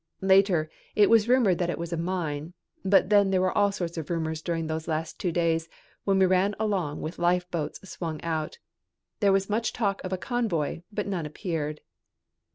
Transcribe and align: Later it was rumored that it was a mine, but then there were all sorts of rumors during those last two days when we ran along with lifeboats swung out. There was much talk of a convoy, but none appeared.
Later 0.23 0.67
it 0.95 1.11
was 1.11 1.29
rumored 1.29 1.59
that 1.59 1.69
it 1.69 1.77
was 1.77 1.93
a 1.93 1.95
mine, 1.95 2.55
but 2.83 3.11
then 3.11 3.29
there 3.29 3.39
were 3.39 3.55
all 3.55 3.71
sorts 3.71 3.99
of 3.99 4.09
rumors 4.09 4.41
during 4.41 4.65
those 4.65 4.87
last 4.87 5.19
two 5.19 5.31
days 5.31 5.69
when 6.05 6.17
we 6.17 6.25
ran 6.25 6.55
along 6.59 7.01
with 7.01 7.19
lifeboats 7.19 7.87
swung 7.87 8.19
out. 8.23 8.57
There 9.19 9.31
was 9.31 9.47
much 9.47 9.73
talk 9.73 10.03
of 10.03 10.11
a 10.11 10.17
convoy, 10.17 10.81
but 10.91 11.05
none 11.05 11.27
appeared. 11.27 11.81